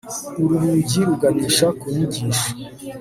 [0.43, 2.47] Uru rugi ruganisha ku nyigisho